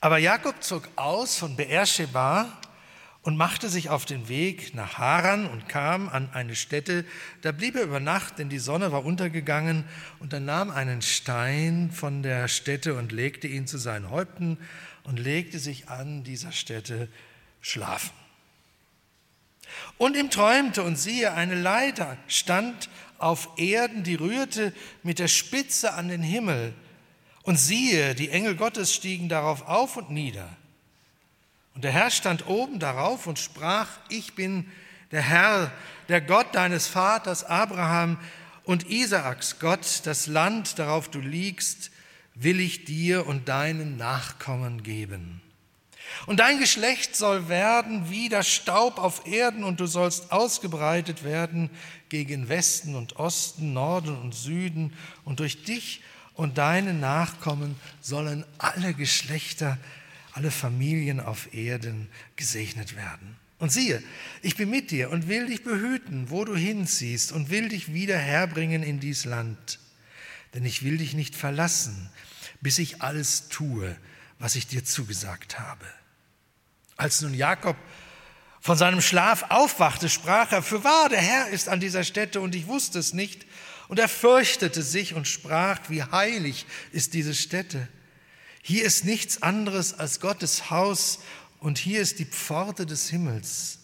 [0.00, 2.60] Aber Jakob zog aus von Beersheba
[3.22, 7.04] und machte sich auf den Weg nach Haran und kam an eine Stätte.
[7.42, 9.84] Da blieb er über Nacht, denn die Sonne war untergegangen.
[10.20, 14.58] Und er nahm einen Stein von der Stätte und legte ihn zu seinen Häupten
[15.02, 17.08] und legte sich an dieser Stätte
[17.60, 18.12] schlafen.
[19.98, 22.88] Und ihm träumte, und siehe, eine Leiter stand
[23.18, 24.72] auf Erden, die rührte
[25.02, 26.74] mit der Spitze an den Himmel.
[27.46, 30.48] Und siehe, die Engel Gottes stiegen darauf auf und nieder.
[31.76, 34.68] Und der Herr stand oben darauf und sprach, ich bin
[35.12, 35.70] der Herr,
[36.08, 38.18] der Gott deines Vaters Abraham
[38.64, 41.92] und Isaaks Gott, das Land, darauf du liegst,
[42.34, 45.40] will ich dir und deinen Nachkommen geben.
[46.26, 51.70] Und dein Geschlecht soll werden wie der Staub auf Erden und du sollst ausgebreitet werden
[52.08, 56.02] gegen Westen und Osten, Norden und Süden und durch dich
[56.36, 59.78] und deine Nachkommen sollen alle Geschlechter
[60.36, 63.36] alle Familien auf Erden gesegnet werden.
[63.58, 64.02] Und siehe,
[64.42, 68.18] ich bin mit dir und will dich behüten, wo du hinziehst, und will dich wieder
[68.18, 69.78] herbringen in dies Land.
[70.52, 72.10] Denn ich will dich nicht verlassen,
[72.60, 73.96] bis ich alles tue,
[74.38, 75.86] was ich dir zugesagt habe.
[76.98, 77.76] Als nun Jakob
[78.60, 82.54] von seinem Schlaf aufwachte, sprach er, für wahr, der Herr ist an dieser Stätte und
[82.54, 83.46] ich wusste es nicht.
[83.88, 87.88] Und er fürchtete sich und sprach, wie heilig ist diese Stätte.
[88.62, 91.20] Hier ist nichts anderes als Gottes Haus
[91.60, 93.78] und hier ist die Pforte des Himmels.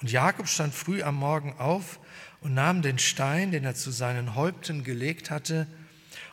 [0.00, 1.98] Und Jakob stand früh am Morgen auf
[2.40, 5.66] und nahm den Stein, den er zu seinen Häupten gelegt hatte,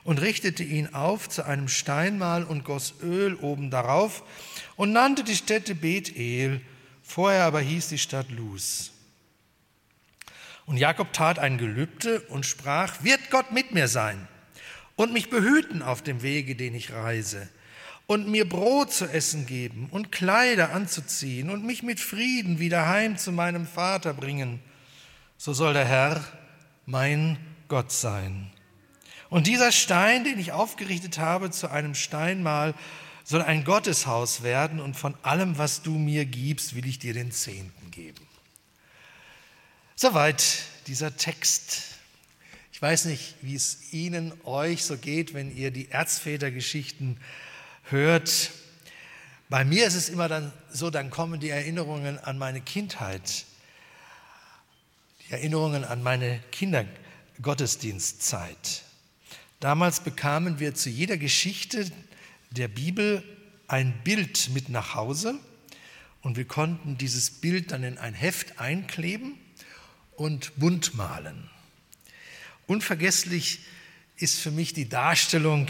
[0.04, 4.24] und richtete ihn auf zu einem Steinmal und goss Öl oben darauf
[4.76, 6.62] und nannte die Stätte Bethel,
[7.02, 8.92] vorher aber hieß die Stadt Luz.
[10.66, 14.28] Und Jakob tat ein Gelübde und sprach, wird Gott mit mir sein
[14.96, 17.48] und mich behüten auf dem Wege, den ich reise
[18.08, 23.18] und mir Brot zu essen geben und Kleider anzuziehen und mich mit Frieden wieder heim
[23.18, 24.60] zu meinem Vater bringen,
[25.38, 26.24] so soll der Herr
[26.86, 27.38] mein
[27.68, 28.52] Gott sein.
[29.30, 32.76] Und dieser Stein, den ich aufgerichtet habe zu einem Steinmal,
[33.24, 37.32] soll ein Gotteshaus werden und von allem, was du mir gibst, will ich dir den
[37.32, 38.25] Zehnten geben.
[39.98, 40.44] Soweit
[40.88, 41.84] dieser Text.
[42.74, 47.16] Ich weiß nicht, wie es Ihnen, euch so geht, wenn ihr die Erzvätergeschichten
[47.84, 48.52] hört.
[49.48, 53.46] Bei mir ist es immer dann so, dann kommen die Erinnerungen an meine Kindheit,
[55.26, 58.82] die Erinnerungen an meine Kindergottesdienstzeit.
[59.62, 61.90] Damals bekamen wir zu jeder Geschichte
[62.52, 63.24] der Bibel
[63.70, 65.40] ein Bild mit nach Hause
[66.22, 69.40] und wir konnten dieses Bild dann in ein Heft einkleben
[70.16, 71.50] und bunt malen.
[72.68, 73.60] Unvergesslich
[74.18, 75.68] ist für mich die Darstellung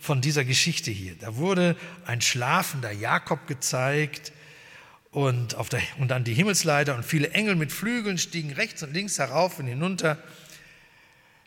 [0.00, 1.14] von dieser Geschichte hier.
[1.18, 1.76] Da wurde
[2.06, 4.32] ein schlafender Jakob gezeigt
[5.10, 8.92] und, auf der, und dann die Himmelsleiter und viele Engel mit Flügeln stiegen rechts und
[8.92, 10.22] links herauf und hinunter.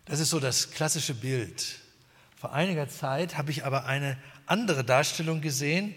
[0.06, 1.80] Das ist so das klassische Bild.
[2.40, 5.96] Vor einiger Zeit habe ich aber eine andere Darstellung gesehen.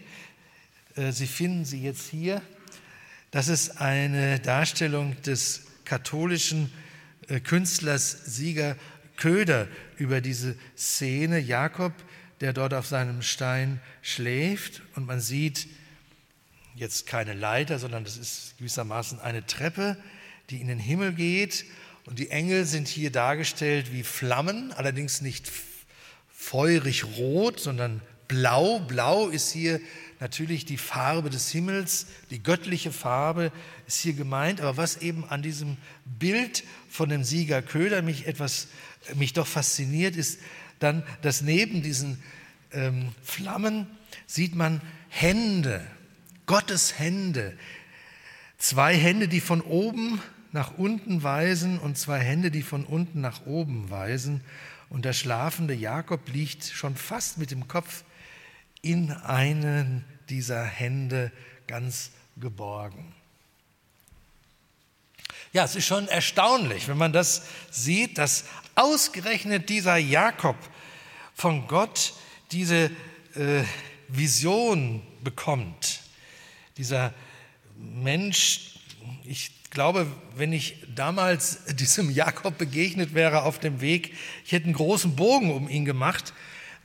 [0.95, 2.41] Äh, sie finden sie jetzt hier.
[3.31, 6.71] Das ist eine Darstellung des katholischen
[7.27, 8.75] äh, Künstlers Sieger
[9.15, 11.39] Köder über diese Szene.
[11.39, 11.93] Jakob
[12.41, 14.81] der dort auf seinem Stein schläft.
[14.95, 15.67] Und man sieht
[16.75, 19.97] jetzt keine Leiter, sondern das ist gewissermaßen eine Treppe,
[20.49, 21.65] die in den Himmel geht.
[22.05, 25.51] Und die Engel sind hier dargestellt wie Flammen, allerdings nicht
[26.29, 28.79] feurig rot, sondern blau.
[28.79, 29.79] Blau ist hier
[30.25, 33.51] natürlich die Farbe des Himmels, die göttliche Farbe
[33.85, 34.59] ist hier gemeint.
[34.59, 38.69] Aber was eben an diesem Bild von dem Sieger Köder mich etwas,
[39.13, 40.39] mich doch fasziniert, ist,
[40.79, 42.23] dann, dass neben diesen
[42.71, 43.85] ähm, Flammen
[44.25, 45.85] sieht man Hände,
[46.47, 47.55] Gottes Hände.
[48.57, 50.19] Zwei Hände, die von oben
[50.51, 54.41] nach unten weisen und zwei Hände, die von unten nach oben weisen.
[54.89, 58.03] Und der schlafende Jakob liegt schon fast mit dem Kopf
[58.81, 61.31] in einen dieser Hände
[61.67, 63.13] ganz geborgen.
[65.53, 68.43] Ja, es ist schon erstaunlich, wenn man das sieht, dass
[68.75, 70.57] ausgerechnet dieser Jakob
[71.33, 72.13] von Gott
[72.51, 72.91] diese
[73.35, 73.63] äh,
[74.09, 76.01] Vision bekommt.
[76.77, 77.13] Dieser
[77.77, 78.79] Mensch,
[79.23, 84.13] ich glaube, wenn ich damals diesem Jakob begegnet wäre auf dem Weg,
[84.45, 86.33] ich hätte einen großen Bogen um ihn gemacht.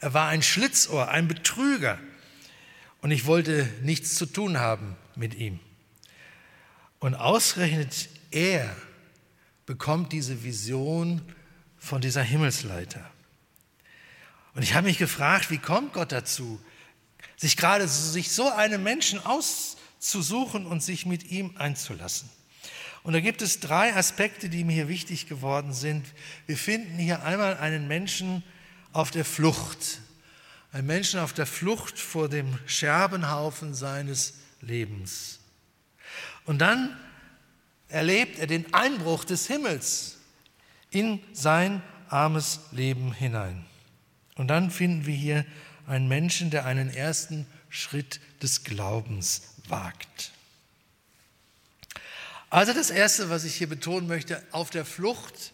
[0.01, 1.99] Er war ein Schlitzohr, ein Betrüger.
[3.01, 5.59] Und ich wollte nichts zu tun haben mit ihm.
[6.99, 8.75] Und ausgerechnet er
[9.67, 11.23] bekommt diese Vision
[11.79, 13.09] von dieser Himmelsleiter.
[14.55, 16.61] Und ich habe mich gefragt, wie kommt Gott dazu,
[17.37, 22.29] sich gerade sich so einen Menschen auszusuchen und sich mit ihm einzulassen.
[23.03, 26.05] Und da gibt es drei Aspekte, die mir hier wichtig geworden sind.
[26.47, 28.43] Wir finden hier einmal einen Menschen
[28.93, 30.01] auf der Flucht,
[30.73, 35.41] einen Menschen auf der Flucht vor dem Scherbenhaufen seines Lebens.
[36.45, 36.97] Und dann
[37.89, 40.19] erlebt er den Einbruch des Himmels
[40.91, 43.65] in sein armes Leben hinein.
[44.37, 45.45] Und dann finden wir hier
[45.87, 50.33] einen Menschen, der einen ersten Schritt des Glaubens wagt.
[52.49, 55.53] Also das Erste, was ich hier betonen möchte, auf der Flucht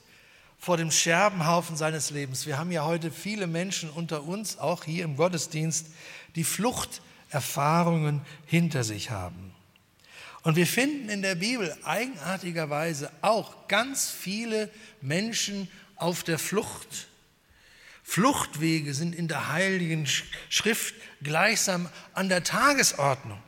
[0.67, 2.45] vor dem Scherbenhaufen seines Lebens.
[2.45, 5.87] Wir haben ja heute viele Menschen unter uns, auch hier im Gottesdienst,
[6.35, 9.55] die Fluchterfahrungen hinter sich haben.
[10.43, 14.69] Und wir finden in der Bibel eigenartigerweise auch ganz viele
[15.01, 17.07] Menschen auf der Flucht.
[18.03, 20.09] Fluchtwege sind in der Heiligen
[20.49, 23.41] Schrift gleichsam an der Tagesordnung.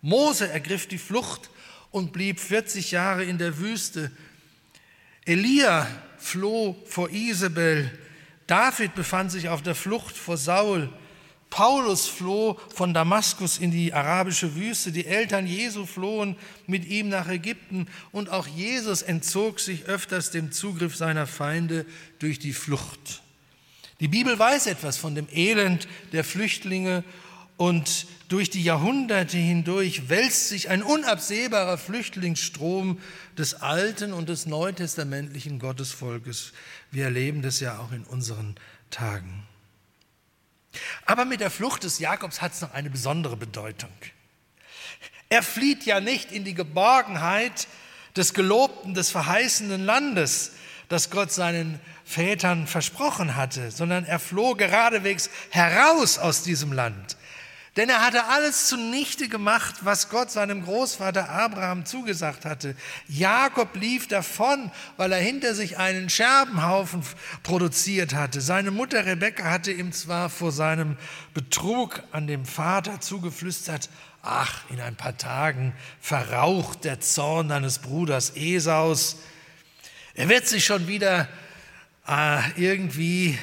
[0.00, 1.50] Mose ergriff die Flucht
[1.90, 4.10] und blieb 40 Jahre in der Wüste.
[5.26, 5.86] Elia
[6.22, 7.90] floh vor Isabel.
[8.46, 10.88] David befand sich auf der Flucht vor Saul.
[11.50, 14.90] Paulus floh von Damaskus in die arabische Wüste.
[14.90, 16.36] Die Eltern Jesu flohen
[16.66, 17.88] mit ihm nach Ägypten.
[18.10, 21.84] Und auch Jesus entzog sich öfters dem Zugriff seiner Feinde
[22.18, 23.22] durch die Flucht.
[24.00, 27.04] Die Bibel weiß etwas von dem Elend der Flüchtlinge
[27.62, 32.98] und durch die Jahrhunderte hindurch wälzt sich ein unabsehbarer Flüchtlingsstrom
[33.38, 36.54] des alten und des neutestamentlichen Gottesvolkes.
[36.90, 38.56] Wir erleben das ja auch in unseren
[38.90, 39.46] Tagen.
[41.06, 43.92] Aber mit der Flucht des Jakobs hat es noch eine besondere Bedeutung.
[45.28, 47.68] Er flieht ja nicht in die Geborgenheit
[48.16, 50.50] des gelobten, des verheißenen Landes,
[50.88, 57.16] das Gott seinen Vätern versprochen hatte, sondern er floh geradewegs heraus aus diesem Land.
[57.76, 62.76] Denn er hatte alles zunichte gemacht, was Gott seinem Großvater Abraham zugesagt hatte.
[63.08, 67.02] Jakob lief davon, weil er hinter sich einen Scherbenhaufen
[67.42, 68.42] produziert hatte.
[68.42, 70.98] Seine Mutter Rebekka hatte ihm zwar vor seinem
[71.32, 73.88] Betrug an dem Vater zugeflüstert,
[74.20, 79.16] ach, in ein paar Tagen verraucht der Zorn deines Bruders Esaus.
[80.12, 81.26] Er wird sich schon wieder
[82.06, 83.38] äh, irgendwie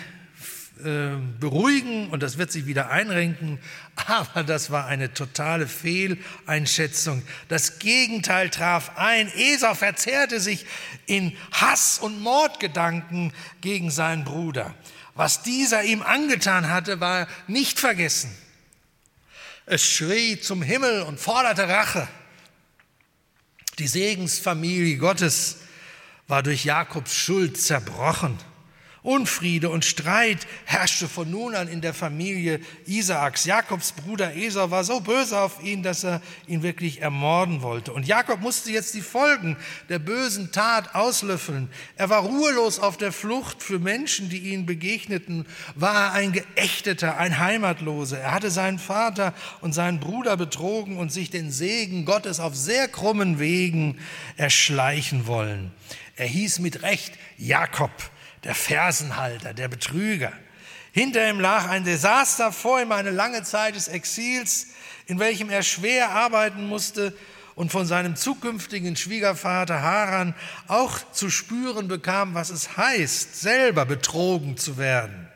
[0.83, 3.59] ähm, beruhigen und das wird sich wieder einrenken,
[4.07, 7.23] aber das war eine totale Fehleinschätzung.
[7.47, 9.31] Das Gegenteil traf ein.
[9.35, 10.65] Esau verzehrte sich
[11.05, 14.73] in Hass und Mordgedanken gegen seinen Bruder.
[15.15, 18.31] Was dieser ihm angetan hatte, war nicht vergessen.
[19.65, 22.07] Es schrie zum Himmel und forderte Rache.
[23.79, 25.57] Die Segensfamilie Gottes
[26.27, 28.37] war durch Jakobs Schuld zerbrochen.
[29.01, 33.45] Unfriede und Streit herrschte von nun an in der Familie Isaaks.
[33.45, 37.93] Jakobs Bruder Esau war so böse auf ihn, dass er ihn wirklich ermorden wollte.
[37.93, 39.55] Und Jakob musste jetzt die Folgen
[39.87, 41.69] der bösen Tat auslöffeln.
[41.95, 45.45] Er war ruhelos auf der Flucht für Menschen, die ihm begegneten,
[45.75, 48.19] war er ein Geächteter, ein Heimatloser.
[48.19, 52.89] Er hatte seinen Vater und seinen Bruder betrogen und sich den Segen Gottes auf sehr
[52.89, 53.97] krummen Wegen
[54.35, 55.71] erschleichen wollen.
[56.17, 57.91] Er hieß mit Recht Jakob
[58.43, 60.31] der Fersenhalter, der Betrüger.
[60.91, 64.67] Hinter ihm lag ein Desaster, vor ihm eine lange Zeit des Exils,
[65.05, 67.15] in welchem er schwer arbeiten musste
[67.55, 70.33] und von seinem zukünftigen Schwiegervater Haran
[70.67, 75.27] auch zu spüren bekam, was es heißt, selber betrogen zu werden.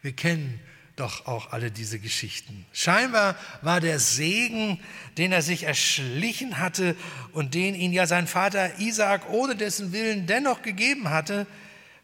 [0.00, 0.60] Wir kennen
[0.96, 2.66] doch auch alle diese Geschichten.
[2.72, 4.80] Scheinbar war der Segen,
[5.16, 6.96] den er sich erschlichen hatte
[7.32, 11.46] und den ihn ja sein Vater Isaak ohne dessen Willen dennoch gegeben hatte,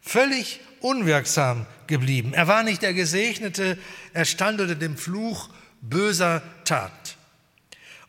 [0.01, 2.33] völlig unwirksam geblieben.
[2.33, 3.77] Er war nicht der Gesegnete,
[4.13, 5.49] er stand unter dem Fluch
[5.81, 7.17] böser Tat.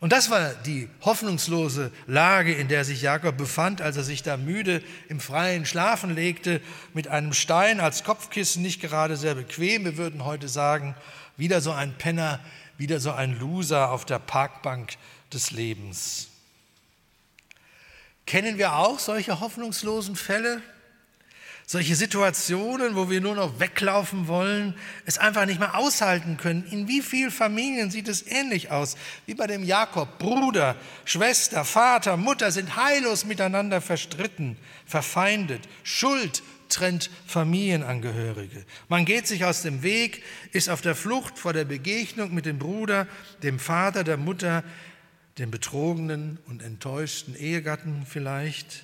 [0.01, 4.35] Und das war die hoffnungslose Lage, in der sich Jakob befand, als er sich da
[4.35, 6.59] müde im Freien schlafen legte,
[6.95, 9.85] mit einem Stein als Kopfkissen, nicht gerade sehr bequem.
[9.85, 10.95] Wir würden heute sagen,
[11.37, 12.39] wieder so ein Penner,
[12.79, 14.93] wieder so ein Loser auf der Parkbank
[15.31, 16.29] des Lebens.
[18.25, 20.63] Kennen wir auch solche hoffnungslosen Fälle?
[21.71, 24.73] Solche Situationen, wo wir nur noch weglaufen wollen,
[25.05, 26.65] es einfach nicht mehr aushalten können.
[26.69, 28.97] In wie vielen Familien sieht es ähnlich aus?
[29.25, 30.19] Wie bei dem Jakob.
[30.19, 30.75] Bruder,
[31.05, 35.61] Schwester, Vater, Mutter sind heillos miteinander verstritten, verfeindet.
[35.83, 38.65] Schuld trennt Familienangehörige.
[38.89, 42.59] Man geht sich aus dem Weg, ist auf der Flucht vor der Begegnung mit dem
[42.59, 43.07] Bruder,
[43.43, 44.65] dem Vater, der Mutter,
[45.37, 48.83] dem betrogenen und enttäuschten Ehegatten vielleicht.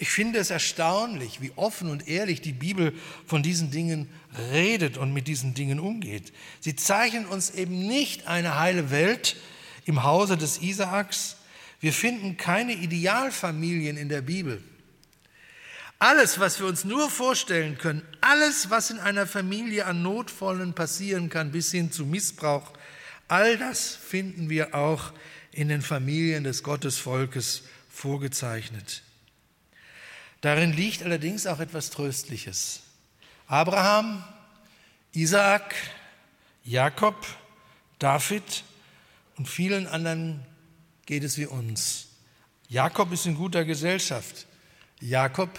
[0.00, 2.94] Ich finde es erstaunlich, wie offen und ehrlich die Bibel
[3.26, 4.08] von diesen Dingen
[4.50, 6.32] redet und mit diesen Dingen umgeht.
[6.60, 9.36] Sie zeichnen uns eben nicht eine heile Welt
[9.84, 11.36] im Hause des Isaaks.
[11.80, 14.62] Wir finden keine Idealfamilien in der Bibel.
[15.98, 21.28] Alles, was wir uns nur vorstellen können, alles, was in einer Familie an Notvollen passieren
[21.28, 22.72] kann, bis hin zu Missbrauch,
[23.28, 25.12] all das finden wir auch
[25.52, 29.02] in den Familien des Gottesvolkes vorgezeichnet.
[30.40, 32.80] Darin liegt allerdings auch etwas Tröstliches.
[33.46, 34.24] Abraham,
[35.12, 35.74] Isaak,
[36.64, 37.26] Jakob,
[37.98, 38.64] David
[39.36, 40.44] und vielen anderen
[41.04, 42.06] geht es wie uns.
[42.68, 44.46] Jakob ist in guter Gesellschaft.
[45.00, 45.58] Jakob,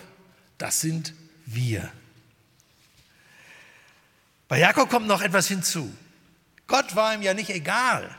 [0.58, 1.14] das sind
[1.46, 1.92] wir.
[4.48, 5.94] Bei Jakob kommt noch etwas hinzu.
[6.68, 8.18] Gott war ihm ja nicht egal,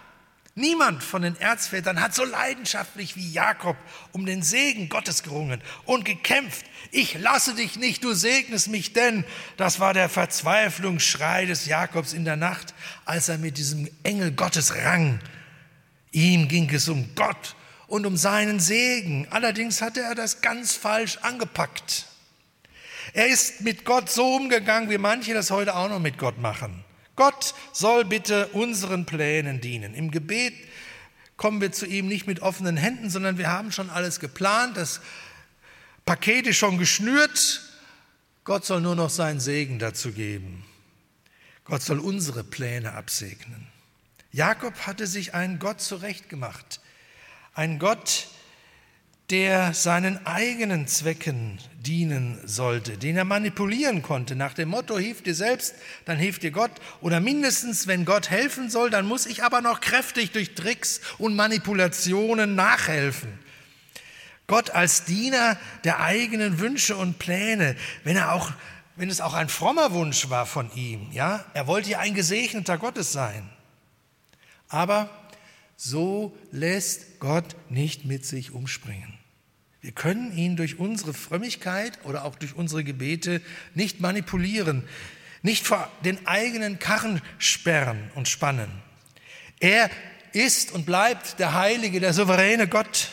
[0.54, 3.76] Niemand von den Erzvätern hat so leidenschaftlich wie Jakob
[4.12, 6.66] um den Segen Gottes gerungen und gekämpft.
[6.90, 9.24] Ich lasse dich nicht, du segnest mich denn.
[9.56, 12.74] Das war der Verzweiflungsschrei des Jakobs in der Nacht,
[13.06, 15.20] als er mit diesem Engel Gottes rang.
[16.10, 17.56] Ihm ging es um Gott
[17.86, 19.26] und um seinen Segen.
[19.30, 22.06] Allerdings hatte er das ganz falsch angepackt.
[23.14, 26.84] Er ist mit Gott so umgegangen, wie manche das heute auch noch mit Gott machen.
[27.16, 29.94] Gott soll bitte unseren Plänen dienen.
[29.94, 30.54] Im Gebet
[31.36, 35.00] kommen wir zu ihm nicht mit offenen Händen, sondern wir haben schon alles geplant, das
[36.04, 37.62] Paket ist schon geschnürt.
[38.44, 40.64] Gott soll nur noch seinen Segen dazu geben.
[41.64, 43.68] Gott soll unsere Pläne absegnen.
[44.32, 46.80] Jakob hatte sich einen Gott zurechtgemacht.
[47.54, 48.28] Ein Gott,
[49.32, 55.34] der seinen eigenen Zwecken dienen sollte, den er manipulieren konnte, nach dem Motto, hilf dir
[55.34, 55.74] selbst,
[56.04, 56.70] dann hilft dir Gott.
[57.00, 61.34] Oder mindestens, wenn Gott helfen soll, dann muss ich aber noch kräftig durch Tricks und
[61.34, 63.38] Manipulationen nachhelfen.
[64.48, 67.74] Gott als Diener der eigenen Wünsche und Pläne,
[68.04, 68.52] wenn er auch,
[68.96, 72.76] wenn es auch ein frommer Wunsch war von ihm, ja, er wollte ja ein gesegneter
[72.76, 73.48] Gottes sein.
[74.68, 75.08] Aber
[75.78, 79.11] so lässt Gott nicht mit sich umspringen.
[79.82, 83.42] Wir können ihn durch unsere Frömmigkeit oder auch durch unsere Gebete
[83.74, 84.84] nicht manipulieren,
[85.42, 88.70] nicht vor den eigenen Karren sperren und spannen.
[89.58, 89.90] Er
[90.32, 93.08] ist und bleibt der heilige, der souveräne Gott.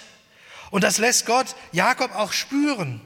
[0.70, 3.02] Und das lässt Gott Jakob auch spüren.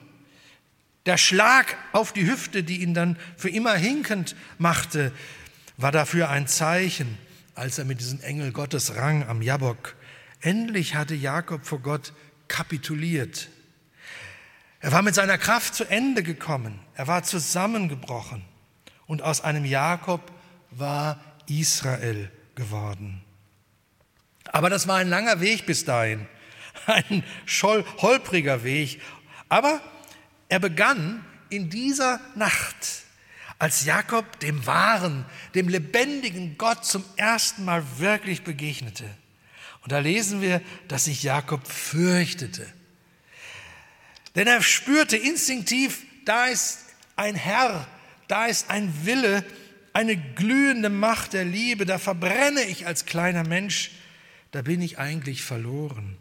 [1.05, 5.13] Der Schlag auf die Hüfte, die ihn dann für immer hinkend machte,
[5.77, 7.17] war dafür ein Zeichen,
[7.55, 9.96] als er mit diesem Engel Gottes rang am Jabok.
[10.41, 12.12] Endlich hatte Jakob vor Gott
[12.48, 13.50] kapituliert.
[14.80, 16.80] Er war mit seiner Kraft zu Ende gekommen.
[16.96, 18.44] Er war zusammengebrochen.
[19.06, 20.32] Und aus einem Jakob
[20.72, 23.22] war Israel geworden.
[24.46, 26.28] Aber das war ein langer Weg bis dahin.
[26.86, 29.00] Ein scholl, holpriger Weg.
[29.48, 29.80] Aber
[30.50, 33.04] er begann in dieser Nacht,
[33.60, 39.06] als Jakob dem wahren, dem lebendigen Gott zum ersten Mal wirklich begegnete.
[39.84, 42.66] Und da lesen wir, dass sich Jakob fürchtete.
[44.36, 46.80] Denn er spürte instinktiv, da ist
[47.16, 47.88] ein Herr,
[48.28, 49.44] da ist ein Wille,
[49.92, 53.92] eine glühende Macht der Liebe, da verbrenne ich als kleiner Mensch,
[54.52, 56.18] da bin ich eigentlich verloren.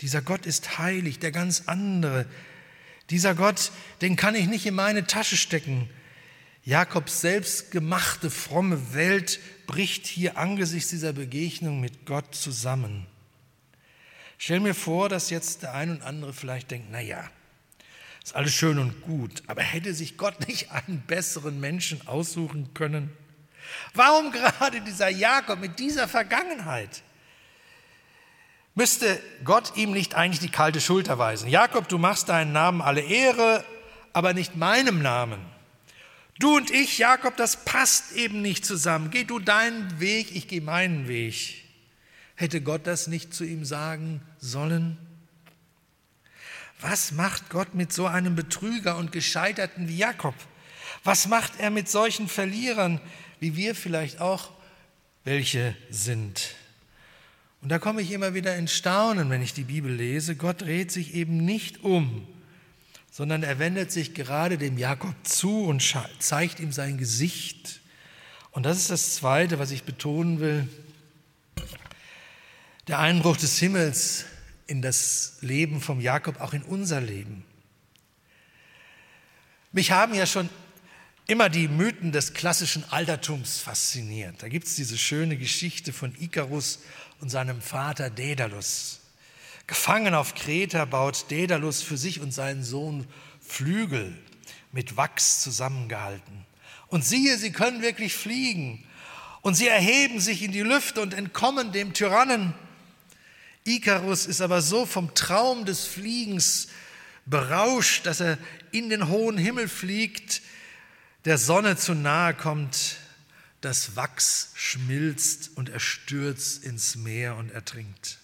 [0.00, 2.26] Dieser Gott ist heilig, der ganz andere.
[3.10, 3.70] Dieser Gott,
[4.00, 5.88] den kann ich nicht in meine Tasche stecken.
[6.64, 13.06] Jakobs selbstgemachte fromme Welt bricht hier angesichts dieser Begegnung mit Gott zusammen.
[14.38, 17.30] Stell mir vor, dass jetzt der ein und andere vielleicht denkt, na ja,
[18.22, 23.12] ist alles schön und gut, aber hätte sich Gott nicht einen besseren Menschen aussuchen können?
[23.92, 27.02] Warum gerade dieser Jakob mit dieser Vergangenheit?
[28.74, 31.48] Müsste Gott ihm nicht eigentlich die kalte Schulter weisen?
[31.48, 33.64] Jakob, du machst deinen Namen alle Ehre,
[34.12, 35.53] aber nicht meinem Namen.
[36.38, 39.10] Du und ich, Jakob, das passt eben nicht zusammen.
[39.10, 41.64] Geh du deinen Weg, ich gehe meinen Weg.
[42.34, 44.98] Hätte Gott das nicht zu ihm sagen sollen?
[46.80, 50.34] Was macht Gott mit so einem Betrüger und Gescheiterten wie Jakob?
[51.04, 53.00] Was macht er mit solchen Verlierern,
[53.38, 54.50] wie wir vielleicht auch
[55.22, 56.56] welche sind?
[57.62, 60.36] Und da komme ich immer wieder in Staunen, wenn ich die Bibel lese.
[60.36, 62.26] Gott dreht sich eben nicht um,
[63.16, 65.84] sondern er wendet sich gerade dem Jakob zu und
[66.18, 67.80] zeigt ihm sein Gesicht.
[68.50, 70.68] Und das ist das Zweite, was ich betonen will.
[72.88, 74.24] Der Einbruch des Himmels
[74.66, 77.44] in das Leben vom Jakob, auch in unser Leben.
[79.70, 80.48] Mich haben ja schon
[81.28, 84.42] immer die Mythen des klassischen Altertums fasziniert.
[84.42, 86.80] Da gibt es diese schöne Geschichte von Ikarus
[87.20, 89.03] und seinem Vater Daedalus.
[89.66, 93.06] Gefangen auf Kreta baut Daedalus für sich und seinen Sohn
[93.40, 94.16] Flügel
[94.72, 96.44] mit Wachs zusammengehalten.
[96.88, 98.84] Und siehe, sie können wirklich fliegen.
[99.40, 102.54] Und sie erheben sich in die Lüfte und entkommen dem Tyrannen.
[103.64, 106.68] Ikarus ist aber so vom Traum des Fliegens
[107.26, 108.38] berauscht, dass er
[108.72, 110.42] in den hohen Himmel fliegt,
[111.24, 112.96] der Sonne zu nahe kommt,
[113.62, 118.18] das Wachs schmilzt und er stürzt ins Meer und ertrinkt.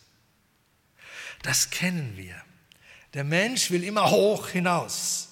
[1.43, 2.35] Das kennen wir.
[3.15, 5.29] Der Mensch will immer hoch hinaus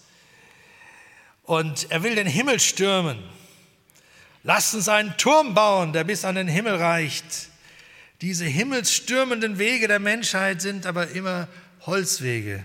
[1.44, 3.22] und er will den Himmel stürmen.
[4.42, 7.50] Lasst uns einen Turm bauen, der bis an den Himmel reicht.
[8.20, 11.48] Diese himmelsstürmenden Wege der Menschheit sind aber immer
[11.86, 12.64] Holzwege.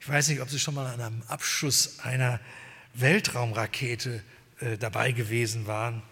[0.00, 2.40] Ich weiß nicht, ob Sie schon mal an einem Abschuss einer
[2.94, 4.22] Weltraumrakete
[4.60, 6.02] äh, dabei gewesen waren.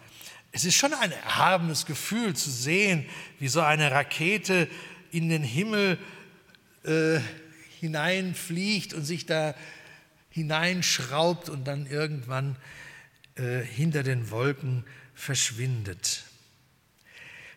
[0.53, 3.05] Es ist schon ein erhabenes Gefühl zu sehen,
[3.39, 4.69] wie so eine Rakete
[5.11, 5.99] in den Himmel
[6.85, 7.21] äh,
[7.81, 9.55] hineinfliegt und sich da
[10.31, 12.57] hineinschraubt und dann irgendwann
[13.35, 16.25] äh, hinter den Wolken verschwindet.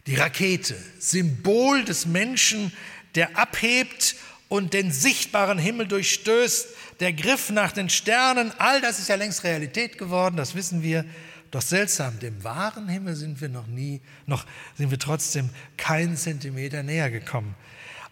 [0.08, 2.74] Die Rakete, Symbol des Menschen,
[3.16, 4.16] der abhebt
[4.50, 6.68] und den sichtbaren Himmel durchstößt,
[7.00, 11.06] der Griff nach den Sternen, all das ist ja längst Realität geworden, das wissen wir.
[11.54, 14.44] Doch seltsam, dem wahren Himmel sind wir noch nie, noch
[14.76, 17.54] sind wir trotzdem keinen Zentimeter näher gekommen.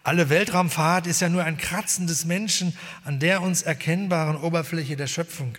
[0.04, 2.72] Alle Weltraumfahrt ist ja nur ein Kratzen des Menschen
[3.02, 5.58] an der uns erkennbaren Oberfläche der Schöpfung.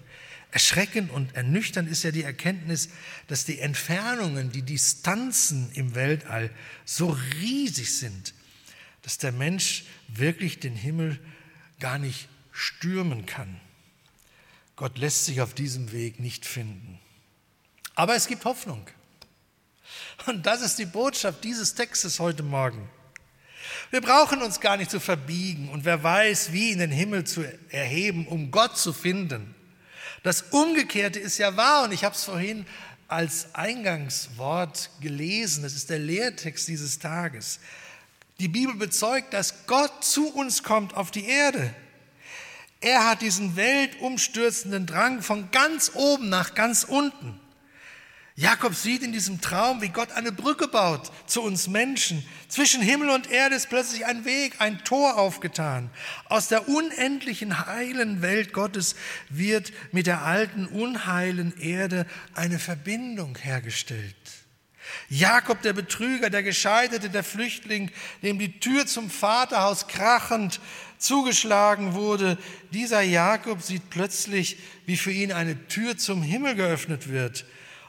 [0.51, 2.87] Erschreckend und ernüchternd ist ja die Erkenntnis,
[3.27, 6.51] dass die Entfernungen, die Distanzen im Weltall
[6.85, 8.33] so riesig sind,
[9.01, 11.19] dass der Mensch wirklich den Himmel
[11.81, 13.59] gar nicht stürmen kann.
[14.77, 17.01] Gott lässt sich auf diesem Weg nicht finden.
[17.95, 18.85] Aber es gibt Hoffnung.
[20.25, 22.89] Und das ist die Botschaft dieses Textes heute Morgen.
[23.91, 27.43] Wir brauchen uns gar nicht zu verbiegen und wer weiß, wie in den Himmel zu
[27.69, 29.53] erheben, um Gott zu finden.
[30.23, 32.65] Das Umgekehrte ist ja wahr und ich habe es vorhin
[33.07, 35.63] als Eingangswort gelesen.
[35.63, 37.59] Das ist der Lehrtext dieses Tages.
[38.39, 41.73] Die Bibel bezeugt, dass Gott zu uns kommt auf die Erde.
[42.81, 47.39] Er hat diesen weltumstürzenden Drang von ganz oben nach ganz unten.
[48.35, 52.25] Jakob sieht in diesem Traum, wie Gott eine Brücke baut zu uns Menschen.
[52.47, 55.91] Zwischen Himmel und Erde ist plötzlich ein Weg, ein Tor aufgetan.
[56.29, 58.95] Aus der unendlichen heilen Welt Gottes
[59.29, 64.15] wird mit der alten unheilen Erde eine Verbindung hergestellt.
[65.09, 67.91] Jakob, der Betrüger, der Gescheiterte, der Flüchtling,
[68.23, 70.59] dem die Tür zum Vaterhaus krachend
[70.97, 72.39] zugeschlagen wurde,
[72.71, 77.45] dieser Jakob sieht plötzlich, wie für ihn eine Tür zum Himmel geöffnet wird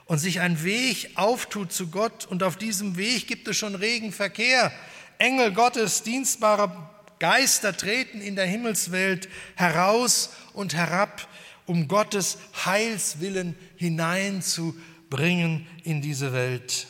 [0.06, 4.12] und sich ein Weg auftut zu Gott und auf diesem Weg gibt es schon regen
[4.12, 4.72] Verkehr.
[5.18, 6.70] Engel Gottes, dienstbare
[7.18, 11.26] Geister treten in der Himmelswelt heraus und herab,
[11.66, 16.86] um Gottes Heilswillen hineinzubringen in diese Welt.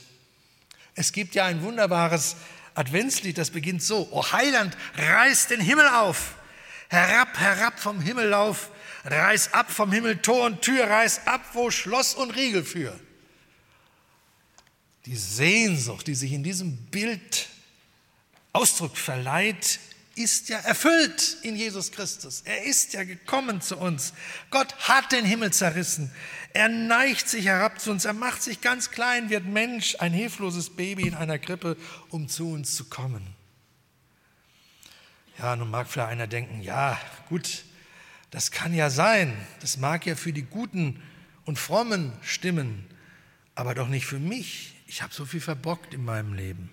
[0.97, 2.37] Es gibt ja ein wunderbares
[2.75, 6.35] Adventslied, das beginnt so, O Heiland, reiß den Himmel auf,
[6.89, 8.71] herab, herab vom Himmel auf,
[9.05, 13.04] reiß ab vom Himmel Tor und Tür, reiß ab, wo Schloss und Riegel führen.
[15.07, 17.49] Die Sehnsucht, die sich in diesem Bild
[18.53, 19.81] Ausdruck verleiht,
[20.17, 22.43] ist ja erfüllt in Jesus Christus.
[22.45, 24.13] Er ist ja gekommen zu uns.
[24.51, 26.13] Gott hat den Himmel zerrissen.
[26.53, 28.05] Er neigt sich herab zu uns.
[28.05, 31.77] Er macht sich ganz klein, wird Mensch, ein hilfloses Baby in einer Krippe,
[32.11, 33.27] um zu uns zu kommen.
[35.39, 37.65] Ja, nun mag vielleicht einer denken, ja, gut,
[38.31, 39.37] das kann ja sein.
[39.61, 41.03] Das mag ja für die Guten
[41.45, 42.87] und Frommen stimmen,
[43.57, 44.74] aber doch nicht für mich.
[44.95, 46.71] Ich habe so viel verbockt in meinem Leben.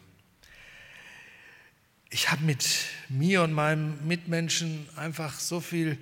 [2.12, 2.64] Ich habe mit
[3.10, 5.98] mir und meinem Mitmenschen einfach so viel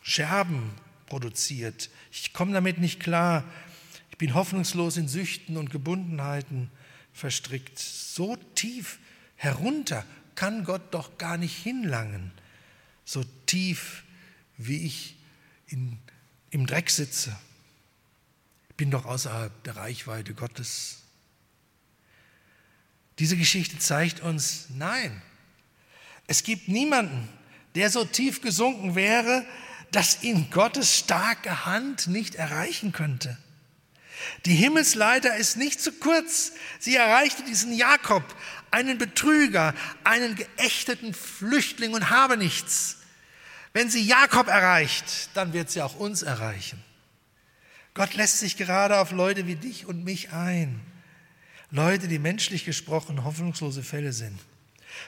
[0.00, 0.70] Scherben
[1.04, 1.90] produziert.
[2.10, 3.44] Ich komme damit nicht klar.
[4.10, 6.70] Ich bin hoffnungslos in Süchten und Gebundenheiten
[7.12, 7.78] verstrickt.
[7.78, 9.00] So tief
[9.36, 12.32] herunter kann Gott doch gar nicht hinlangen.
[13.04, 14.02] So tief,
[14.56, 15.16] wie ich
[15.66, 15.98] in,
[16.48, 17.36] im Dreck sitze
[18.76, 20.98] bin doch außerhalb der Reichweite Gottes.
[23.18, 25.22] Diese Geschichte zeigt uns, nein,
[26.26, 27.28] es gibt niemanden,
[27.74, 29.44] der so tief gesunken wäre,
[29.92, 33.38] dass ihn Gottes starke Hand nicht erreichen könnte.
[34.46, 36.52] Die Himmelsleiter ist nicht zu kurz.
[36.78, 38.24] Sie erreichte diesen Jakob,
[38.70, 42.98] einen Betrüger, einen geächteten Flüchtling und habe nichts.
[43.72, 46.82] Wenn sie Jakob erreicht, dann wird sie auch uns erreichen.
[47.94, 50.80] Gott lässt sich gerade auf Leute wie dich und mich ein.
[51.70, 54.38] Leute, die menschlich gesprochen hoffnungslose Fälle sind.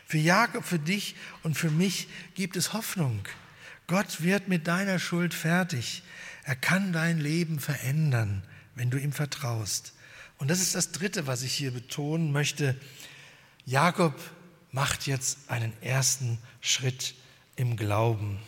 [0.06, 3.20] Für Jakob, für dich und für mich gibt es Hoffnung.
[3.88, 6.02] Gott wird mit deiner Schuld fertig.
[6.44, 8.42] Er kann dein Leben verändern,
[8.74, 9.92] wenn du ihm vertraust.
[10.38, 12.76] Und das ist das Dritte, was ich hier betonen möchte.
[13.64, 14.14] Jakob
[14.70, 17.14] macht jetzt einen ersten Schritt
[17.56, 18.38] im Glauben.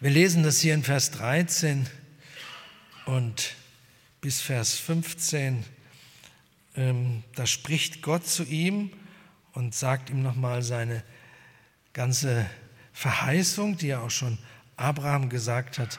[0.00, 1.86] Wir lesen das hier in Vers 13
[3.10, 3.56] und
[4.20, 5.64] bis Vers 15.
[6.76, 8.90] Ähm, da spricht Gott zu ihm
[9.52, 11.02] und sagt ihm nochmal seine
[11.92, 12.46] ganze
[12.92, 14.38] Verheißung, die er auch schon
[14.76, 15.98] Abraham gesagt hat.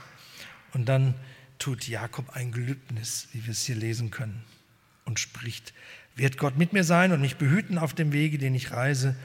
[0.74, 1.14] Und dann
[1.60, 4.44] tut Jakob ein Gelübnis, wie wir es hier lesen können,
[5.04, 5.74] und spricht,
[6.16, 9.18] wird Gott mit mir sein und mich behüten auf dem Wege, den ich reise,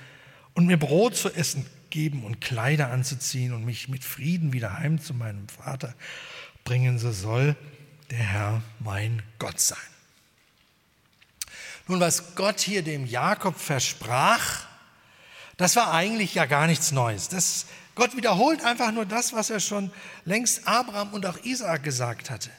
[0.55, 5.01] und mir Brot zu essen geben und Kleider anzuziehen und mich mit Frieden wieder heim
[5.01, 5.94] zu meinem Vater
[6.64, 7.57] bringen, so soll
[8.11, 9.79] der Herr mein Gott sein.
[11.88, 14.66] Nun, was Gott hier dem Jakob versprach,
[15.57, 17.29] das war eigentlich ja gar nichts Neues.
[17.29, 19.90] Das, Gott wiederholt einfach nur das, was er schon
[20.25, 22.51] längst Abraham und auch Isaak gesagt hatte.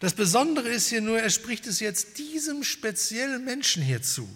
[0.00, 4.28] Das Besondere ist hier nur, er spricht es jetzt diesem speziellen Menschen hier zu,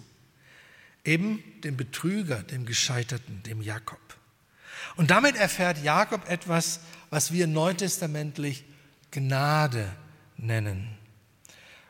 [1.03, 3.99] eben dem Betrüger, dem Gescheiterten, dem Jakob.
[4.95, 6.79] Und damit erfährt Jakob etwas,
[7.11, 8.63] was wir neutestamentlich
[9.11, 9.91] Gnade
[10.41, 10.97] nennen.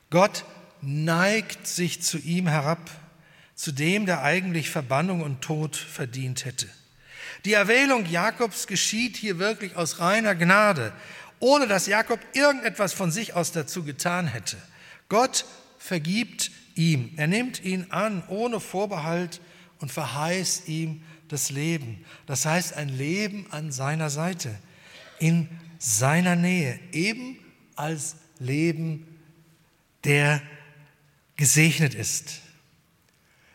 [0.10, 0.46] Gott
[0.82, 2.90] neigt sich zu ihm herab,
[3.56, 6.68] zu dem, der eigentlich Verbannung und Tod verdient hätte.
[7.46, 10.94] Die Erwählung Jakobs geschieht hier wirklich aus reiner Gnade,
[11.40, 14.58] ohne dass Jakob irgendetwas von sich aus dazu getan hätte.
[15.10, 15.46] Gott
[15.78, 19.42] vergibt ihm, er nimmt ihn an ohne Vorbehalt
[19.80, 22.06] und verheißt ihm das Leben.
[22.28, 24.54] Das heißt ein Leben an seiner Seite,
[25.20, 27.38] in seiner Nähe, eben
[27.76, 29.08] als Leben
[30.04, 30.42] der
[31.36, 32.42] gesegnet ist.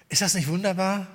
[0.09, 1.07] Ist das nicht wunderbar?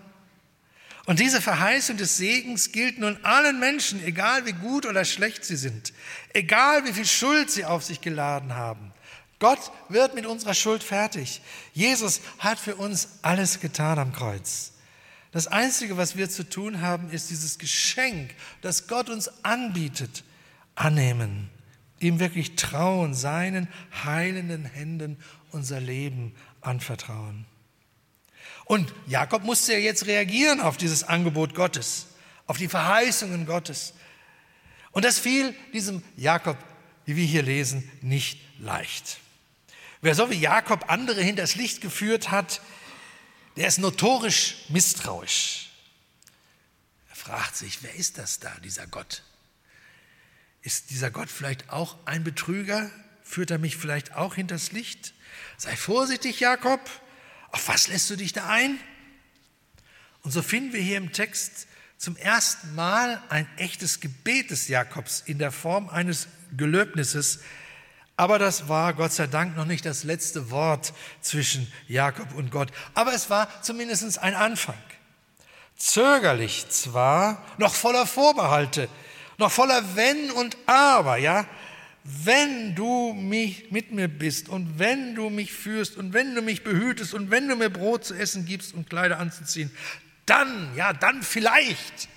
[1.05, 5.55] Und diese Verheißung des Segens gilt nun allen Menschen, egal wie gut oder schlecht sie
[5.55, 5.93] sind,
[6.34, 8.93] egal wie viel Schuld sie auf sich geladen haben.
[9.39, 11.41] Gott wird mit unserer Schuld fertig.
[11.73, 14.73] Jesus hat für uns alles getan am Kreuz.
[15.31, 20.23] Das Einzige, was wir zu tun haben, ist dieses Geschenk, das Gott uns anbietet,
[20.75, 21.49] annehmen,
[22.01, 23.67] ihm wirklich trauen, seinen
[24.03, 25.17] heilenden Händen
[25.51, 27.45] unser Leben anvertrauen.
[28.65, 32.07] Und Jakob musste ja jetzt reagieren auf dieses Angebot Gottes,
[32.47, 33.93] auf die Verheißungen Gottes.
[34.91, 36.57] Und das fiel diesem Jakob,
[37.05, 39.19] wie wir hier lesen, nicht leicht.
[40.01, 42.61] Wer so wie Jakob andere hinters Licht geführt hat,
[43.57, 45.69] der ist notorisch misstrauisch.
[47.09, 49.23] Er fragt sich, wer ist das da, dieser Gott?
[50.62, 52.91] Ist dieser Gott vielleicht auch ein Betrüger?
[53.24, 55.13] Führt er mich vielleicht auch hinters Licht?
[55.58, 56.80] Sei vorsichtig, Jakob.
[57.52, 58.80] Auf was lässt du dich da ein?
[60.21, 65.21] Und so finden wir hier im Text zum ersten Mal ein echtes Gebet des Jakobs
[65.26, 67.39] in der Form eines Gelöbnisses.
[68.17, 72.71] Aber das war Gott sei Dank noch nicht das letzte Wort zwischen Jakob und Gott.
[72.93, 74.78] Aber es war zumindest ein Anfang.
[75.76, 78.88] Zögerlich zwar, noch voller Vorbehalte,
[79.41, 81.45] noch voller Wenn und Aber, ja,
[82.04, 86.63] wenn du mich mit mir bist und wenn du mich führst und wenn du mich
[86.63, 89.69] behütest und wenn du mir Brot zu essen gibst und Kleider anzuziehen,
[90.25, 92.08] dann, ja, dann vielleicht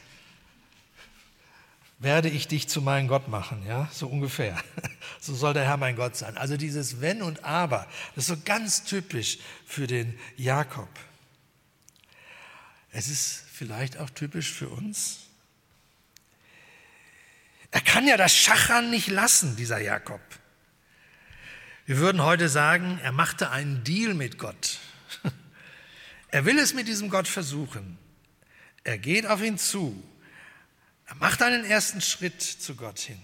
[1.98, 4.62] werde ich dich zu meinem Gott machen, ja, so ungefähr.
[5.20, 6.36] So soll der Herr mein Gott sein.
[6.36, 10.88] Also dieses Wenn und Aber, das ist so ganz typisch für den Jakob.
[12.90, 15.23] Es ist vielleicht auch typisch für uns.
[17.74, 20.20] Er kann ja das Schachern nicht lassen, dieser Jakob.
[21.86, 24.78] Wir würden heute sagen, er machte einen Deal mit Gott.
[26.28, 27.98] Er will es mit diesem Gott versuchen.
[28.84, 30.00] Er geht auf ihn zu.
[31.06, 33.20] Er macht einen ersten Schritt zu Gott hin.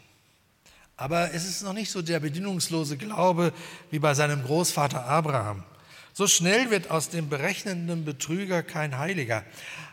[0.96, 3.52] Aber es ist noch nicht so der bedingungslose Glaube
[3.92, 5.62] wie bei seinem Großvater Abraham.
[6.12, 9.44] So schnell wird aus dem berechnenden Betrüger kein Heiliger.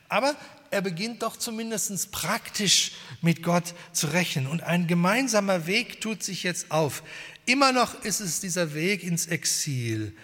[0.09, 0.35] Aber
[0.71, 4.47] er beginnt doch zumindest praktisch mit Gott zu rechnen.
[4.47, 7.03] Und ein gemeinsamer Weg tut sich jetzt auf.
[7.45, 10.15] Immer noch ist es dieser Weg ins Exil,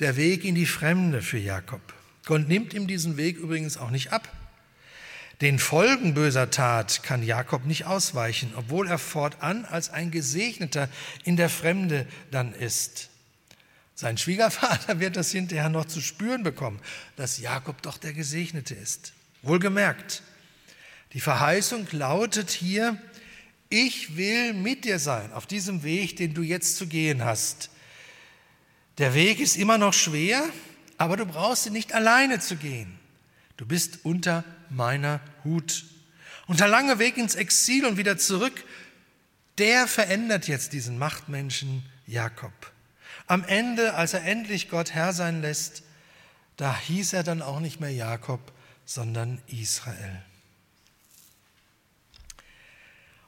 [0.00, 1.80] der Weg in die Fremde für Jakob.
[2.24, 4.28] Gott nimmt ihm diesen Weg übrigens auch nicht ab.
[5.40, 10.88] Den Folgen böser Tat kann Jakob nicht ausweichen, obwohl er fortan als ein Gesegneter
[11.24, 13.10] in der Fremde dann ist.
[13.94, 16.80] Sein Schwiegervater wird das hinterher noch zu spüren bekommen,
[17.16, 19.12] dass Jakob doch der Gesegnete ist.
[19.42, 20.22] Wohlgemerkt,
[21.12, 22.96] die Verheißung lautet hier,
[23.68, 27.70] ich will mit dir sein auf diesem Weg, den du jetzt zu gehen hast.
[28.98, 30.44] Der Weg ist immer noch schwer,
[30.98, 32.98] aber du brauchst ihn nicht alleine zu gehen.
[33.56, 35.84] Du bist unter meiner Hut.
[36.46, 38.64] Und der lange Weg ins Exil und wieder zurück,
[39.58, 42.52] der verändert jetzt diesen Machtmenschen Jakob.
[43.26, 45.82] Am Ende, als er endlich Gott Herr sein lässt,
[46.56, 48.52] da hieß er dann auch nicht mehr Jakob,
[48.84, 50.22] sondern Israel.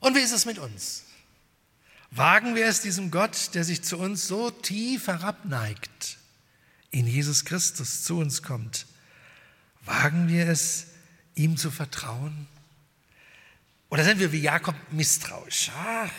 [0.01, 1.05] Und wie ist es mit uns?
[2.11, 6.19] Wagen wir es diesem Gott, der sich zu uns so tief herabneigt,
[6.91, 8.87] in Jesus Christus zu uns kommt,
[9.85, 10.87] wagen wir es,
[11.35, 12.47] ihm zu vertrauen?
[13.89, 15.71] Oder sind wir wie Jakob misstrauisch?
[15.77, 16.11] Ach,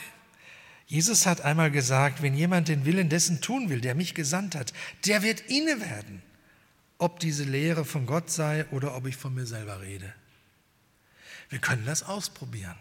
[0.88, 4.74] Jesus hat einmal gesagt, wenn jemand den Willen dessen tun will, der mich gesandt hat,
[5.06, 6.22] der wird inne werden,
[6.98, 10.14] ob diese Lehre von Gott sei oder ob ich von mir selber rede.
[11.50, 12.76] Wir können das ausprobieren.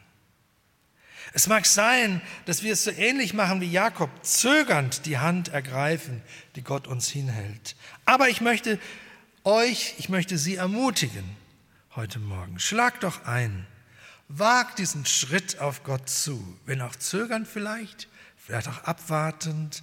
[1.32, 6.22] Es mag sein, dass wir es so ähnlich machen wie Jakob, zögernd die Hand ergreifen,
[6.54, 7.76] die Gott uns hinhält.
[8.04, 8.78] Aber ich möchte
[9.42, 11.24] euch, ich möchte Sie ermutigen
[11.96, 12.58] heute Morgen.
[12.58, 13.66] Schlag doch ein
[14.28, 19.82] Wag diesen Schritt auf Gott zu, wenn auch zögernd vielleicht, vielleicht auch abwartend,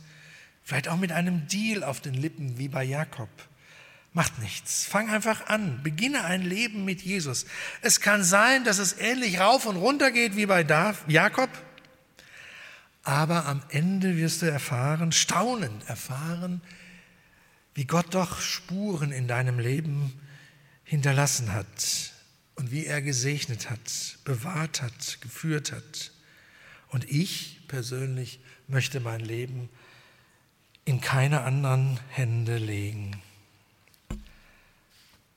[0.64, 3.30] vielleicht auch mit einem Deal auf den Lippen wie bei Jakob.
[4.14, 4.86] Macht nichts.
[4.86, 5.82] Fang einfach an.
[5.84, 7.46] Beginne ein Leben mit Jesus.
[7.82, 10.66] Es kann sein, dass es ähnlich rauf und runter geht wie bei
[11.08, 11.50] Jakob.
[13.04, 16.62] Aber am Ende wirst du erfahren, staunend erfahren,
[17.74, 20.14] wie Gott doch Spuren in deinem Leben
[20.84, 22.12] hinterlassen hat
[22.56, 26.12] und wie er gesegnet hat, bewahrt hat, geführt hat.
[26.90, 29.70] Und ich persönlich möchte mein Leben
[30.84, 33.22] in keine anderen Hände legen.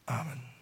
[0.08, 0.53] Amen.